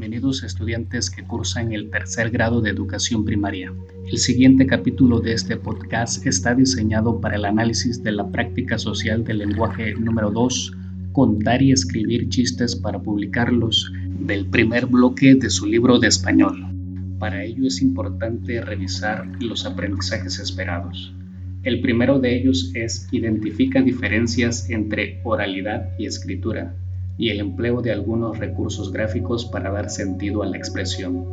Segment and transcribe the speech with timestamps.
[0.00, 3.70] Bienvenidos estudiantes que cursan el tercer grado de educación primaria.
[4.10, 9.24] El siguiente capítulo de este podcast está diseñado para el análisis de la práctica social
[9.24, 10.72] del lenguaje número 2,
[11.12, 16.56] contar y escribir chistes para publicarlos, del primer bloque de su libro de español.
[17.18, 21.12] Para ello es importante revisar los aprendizajes esperados.
[21.62, 26.74] El primero de ellos es identifica diferencias entre oralidad y escritura
[27.16, 31.24] y el empleo de algunos recursos gráficos para dar sentido a la expresión.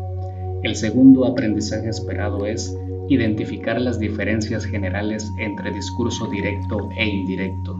[0.64, 2.76] El segundo aprendizaje esperado es
[3.10, 7.78] identificar las diferencias generales entre discurso directo e indirecto.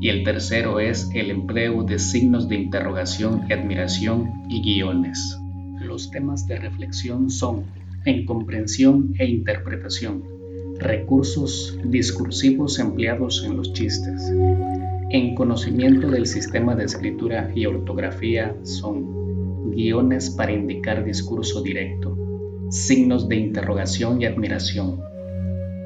[0.00, 5.38] Y el tercero es el empleo de signos de interrogación y admiración y guiones.
[5.80, 7.64] Los temas de reflexión son
[8.04, 10.22] en comprensión e interpretación,
[10.78, 14.32] recursos discursivos empleados en los chistes,
[15.10, 22.16] en conocimiento del sistema de escritura y ortografía son guiones para indicar discurso directo,
[22.70, 25.00] signos de interrogación y admiración.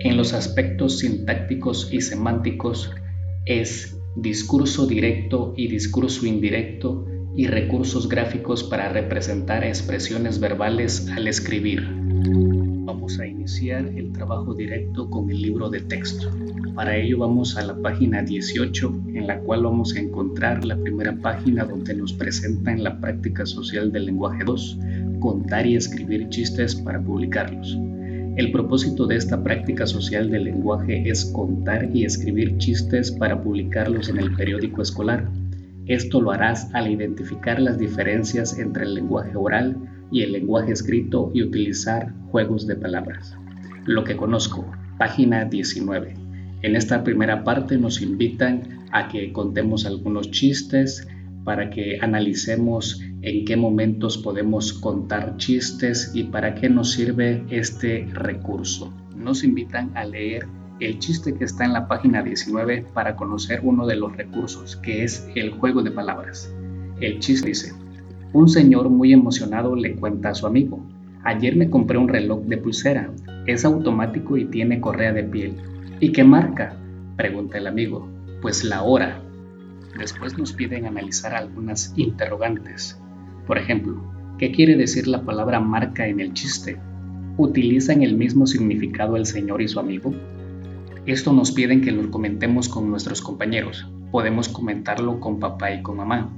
[0.01, 2.91] En los aspectos sintácticos y semánticos
[3.47, 11.89] es discurso directo y discurso indirecto y recursos gráficos para representar expresiones verbales al escribir.
[13.03, 16.31] Vamos a iniciar el trabajo directo con el libro de texto.
[16.77, 21.13] Para ello vamos a la página 18 en la cual vamos a encontrar la primera
[21.17, 24.79] página donde nos presentan la práctica social del lenguaje 2,
[25.19, 27.77] contar y escribir chistes para publicarlos.
[28.37, 34.11] El propósito de esta práctica social del lenguaje es contar y escribir chistes para publicarlos
[34.11, 35.29] en el periódico escolar.
[35.87, 39.77] Esto lo harás al identificar las diferencias entre el lenguaje oral
[40.13, 43.37] y el lenguaje escrito y utilizar juegos de palabras.
[43.87, 46.15] Lo que conozco, página 19.
[46.63, 51.09] En esta primera parte nos invitan a que contemos algunos chistes
[51.45, 58.07] para que analicemos en qué momentos podemos contar chistes y para qué nos sirve este
[58.13, 58.95] recurso.
[59.17, 60.47] Nos invitan a leer
[60.79, 65.05] el chiste que está en la página 19 para conocer uno de los recursos, que
[65.05, 66.55] es el juego de palabras.
[67.01, 67.73] El chiste dice,
[68.33, 70.81] un señor muy emocionado le cuenta a su amigo,
[71.23, 73.11] ayer me compré un reloj de pulsera,
[73.47, 75.57] es automático y tiene correa de piel.
[76.01, 76.77] ¿Y qué marca?
[77.17, 78.09] Pregunta el amigo.
[78.41, 79.21] Pues la hora.
[79.99, 82.99] Después nos piden analizar algunas interrogantes.
[83.47, 84.01] Por ejemplo,
[84.39, 86.79] ¿qué quiere decir la palabra marca en el chiste?
[87.37, 90.15] ¿Utilizan el mismo significado el señor y su amigo?
[91.05, 93.87] Esto nos piden que lo comentemos con nuestros compañeros.
[94.11, 96.31] Podemos comentarlo con papá y con mamá.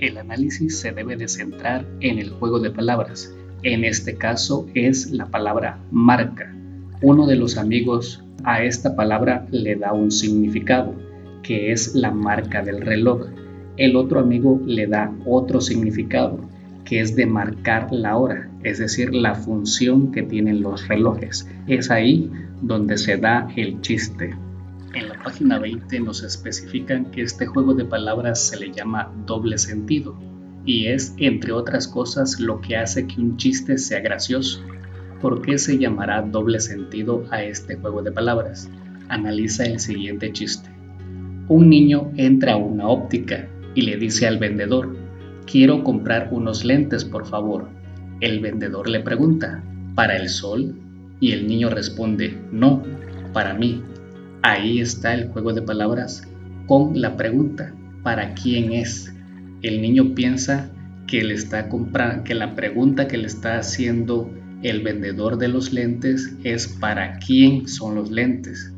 [0.00, 3.36] El análisis se debe de centrar en el juego de palabras.
[3.62, 6.54] En este caso es la palabra marca.
[7.02, 10.94] Uno de los amigos a esta palabra le da un significado,
[11.42, 13.26] que es la marca del reloj.
[13.76, 16.48] El otro amigo le da otro significado,
[16.86, 21.46] que es de marcar la hora, es decir, la función que tienen los relojes.
[21.66, 22.30] Es ahí
[22.62, 24.34] donde se da el chiste.
[24.92, 29.56] En la página 20 nos especifican que este juego de palabras se le llama doble
[29.56, 30.18] sentido
[30.64, 34.60] y es, entre otras cosas, lo que hace que un chiste sea gracioso.
[35.20, 38.68] ¿Por qué se llamará doble sentido a este juego de palabras?
[39.08, 40.70] Analiza el siguiente chiste.
[41.48, 44.96] Un niño entra a una óptica y le dice al vendedor,
[45.46, 47.68] quiero comprar unos lentes, por favor.
[48.20, 49.62] El vendedor le pregunta,
[49.94, 50.74] ¿para el sol?
[51.20, 52.82] Y el niño responde, no,
[53.32, 53.82] para mí.
[54.42, 56.26] Ahí está el juego de palabras
[56.66, 59.14] con la pregunta, ¿para quién es?
[59.60, 60.70] El niño piensa
[61.06, 61.22] que
[62.34, 64.30] la pregunta que le está haciendo
[64.62, 68.72] el vendedor de los lentes es para quién son los lentes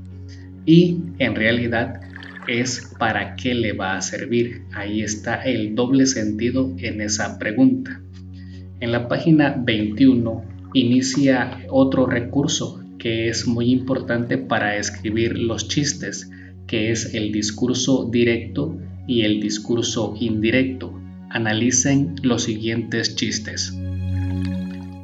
[0.66, 2.00] y en realidad
[2.48, 4.62] es para qué le va a servir.
[4.72, 8.00] Ahí está el doble sentido en esa pregunta.
[8.80, 10.44] En la página 21
[10.74, 16.30] inicia otro recurso que es muy importante para escribir los chistes,
[16.68, 18.78] que es el discurso directo
[19.08, 20.96] y el discurso indirecto.
[21.28, 23.72] Analicen los siguientes chistes.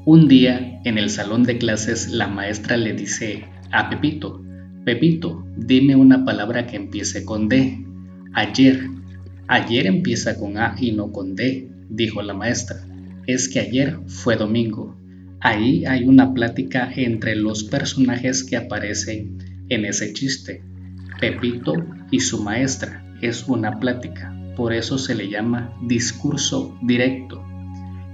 [0.04, 4.44] Un día, en el salón de clases, la maestra le dice a Pepito,
[4.84, 7.84] Pepito, dime una palabra que empiece con D.
[8.32, 8.90] Ayer.
[9.48, 12.76] Ayer empieza con A y no con D, dijo la maestra.
[13.26, 14.96] Es que ayer fue domingo.
[15.40, 19.38] Ahí hay una plática entre los personajes que aparecen
[19.68, 20.62] en ese chiste.
[21.20, 21.74] Pepito
[22.10, 23.04] y su maestra.
[23.22, 24.34] Es una plática.
[24.56, 27.44] Por eso se le llama discurso directo.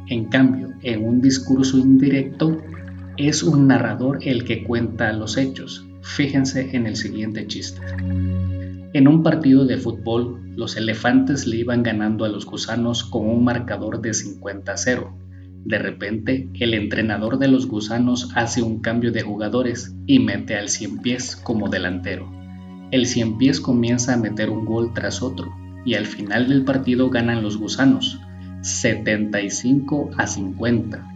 [0.09, 2.63] En cambio, en un discurso indirecto
[3.17, 5.87] es un narrador el que cuenta los hechos.
[6.03, 7.81] Fíjense en el siguiente chiste.
[8.93, 13.45] En un partido de fútbol, los elefantes le iban ganando a los gusanos con un
[13.45, 15.24] marcador de 50 a 0.
[15.65, 20.69] De repente, el entrenador de los gusanos hace un cambio de jugadores y mete al
[20.69, 22.31] cien pies como delantero.
[22.91, 25.55] El cien pies comienza a meter un gol tras otro
[25.87, 28.21] y al final del partido ganan los gusanos,
[28.61, 31.07] 75 a 50.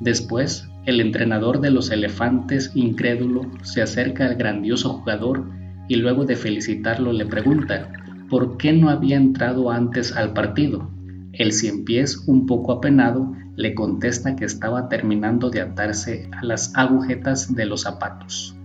[0.00, 5.50] Después, el entrenador de los elefantes, incrédulo, se acerca al grandioso jugador
[5.88, 7.92] y luego de felicitarlo le pregunta
[8.30, 10.90] por qué no había entrado antes al partido.
[11.32, 16.70] El cien pies, un poco apenado, le contesta que estaba terminando de atarse a las
[16.76, 18.56] agujetas de los zapatos.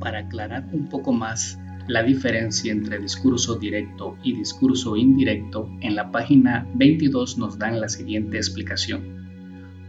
[0.00, 6.10] Para aclarar un poco más la diferencia entre discurso directo y discurso indirecto, en la
[6.10, 9.22] página 22 nos dan la siguiente explicación.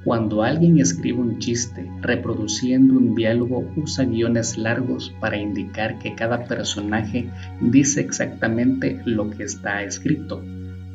[0.04, 6.46] Cuando alguien escribe un chiste reproduciendo un diálogo usa guiones largos para indicar que cada
[6.46, 7.28] personaje
[7.60, 10.44] dice exactamente lo que está escrito.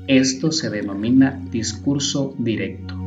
[0.06, 2.97] Esto se denomina discurso directo.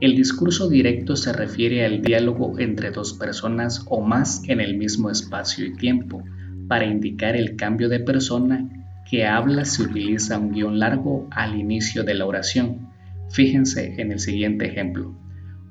[0.00, 5.10] El discurso directo se refiere al diálogo entre dos personas o más en el mismo
[5.10, 6.24] espacio y tiempo.
[6.68, 8.66] Para indicar el cambio de persona
[9.10, 12.88] que habla se utiliza un guion largo al inicio de la oración.
[13.28, 15.14] Fíjense en el siguiente ejemplo.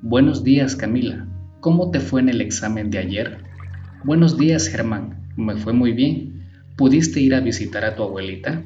[0.00, 1.26] Buenos días Camila,
[1.58, 3.38] ¿cómo te fue en el examen de ayer?
[4.04, 6.44] Buenos días Germán, me fue muy bien.
[6.76, 8.62] ¿Pudiste ir a visitar a tu abuelita?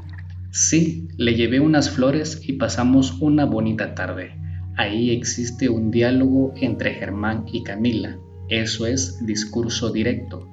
[0.50, 4.43] Sí, le llevé unas flores y pasamos una bonita tarde.
[4.76, 8.18] Ahí existe un diálogo entre Germán y Camila.
[8.48, 10.48] Eso es discurso directo.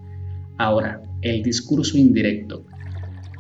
[0.58, 2.66] Ahora, el discurso indirecto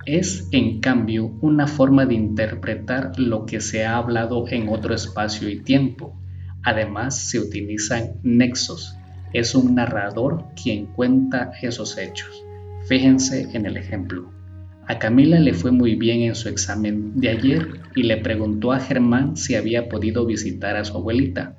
[0.05, 5.47] es, en cambio, una forma de interpretar lo que se ha hablado en otro espacio
[5.49, 6.17] y tiempo
[6.63, 8.95] Además, se utilizan nexos.
[9.33, 12.43] Es un narrador quien cuenta esos hechos.
[12.87, 14.29] Fíjense en el ejemplo.
[14.87, 18.79] A Camila le fue muy bien en su examen de ayer y le preguntó a
[18.79, 21.57] Germán si había podido visitar a su abuelita.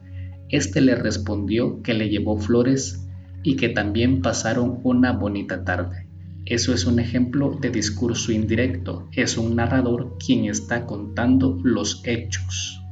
[0.48, 3.08] Este le respondió que le llevó flores
[3.42, 6.08] y que también pasaron una bonita tarde.
[6.44, 9.08] Eso es un ejemplo de discurso indirecto.
[9.12, 12.82] Es un narrador quien está contando los hechos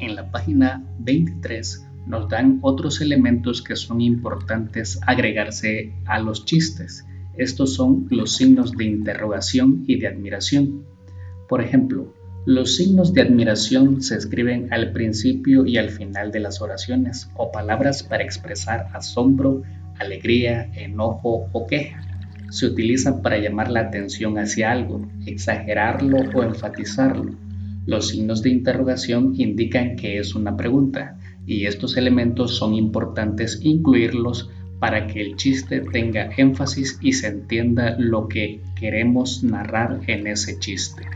[0.00, 7.06] en la página 23 nos dan otros elementos que son importantes agregarse a los chistes.
[7.36, 10.84] Estos son los signos de interrogación y de admiración.
[11.48, 12.12] Por ejemplo,
[12.46, 17.52] los signos de admiración se escriben al principio y al final de las oraciones o
[17.52, 19.62] palabras para expresar asombro,
[19.98, 22.02] alegría, enojo o queja.
[22.50, 27.36] Se utilizan para llamar la atención hacia algo, exagerarlo o enfatizarlo
[27.86, 34.50] los signos de interrogación indican que es una pregunta y estos elementos son importantes incluirlos
[34.80, 40.58] para que el chiste tenga énfasis y se entienda lo que queremos narrar en ese
[40.58, 41.06] chiste.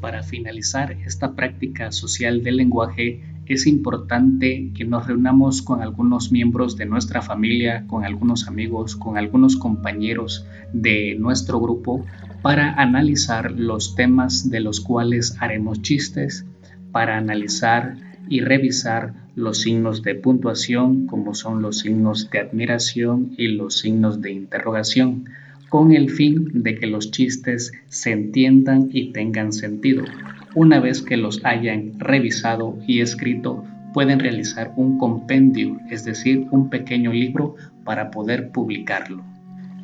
[0.00, 6.76] Para finalizar esta práctica social del lenguaje, es importante que nos reunamos con algunos miembros
[6.76, 12.04] de nuestra familia, con algunos amigos, con algunos compañeros de nuestro grupo
[12.42, 16.44] para analizar los temas de los cuales haremos chistes,
[16.92, 17.96] para analizar
[18.28, 24.20] y revisar los signos de puntuación como son los signos de admiración y los signos
[24.20, 25.26] de interrogación,
[25.68, 30.04] con el fin de que los chistes se entiendan y tengan sentido.
[30.54, 36.70] Una vez que los hayan revisado y escrito, pueden realizar un compendio, es decir, un
[36.70, 39.22] pequeño libro para poder publicarlo.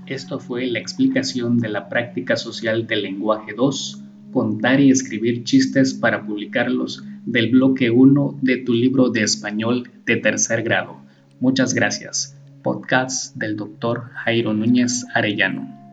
[0.06, 4.02] Esto fue la explicación de la práctica social del lenguaje 2,
[4.32, 10.16] contar y escribir chistes para publicarlos del bloque 1 de tu libro de español de
[10.16, 10.96] tercer grado.
[11.40, 12.36] Muchas gracias.
[12.62, 15.83] Podcast del doctor Jairo Núñez Arellano.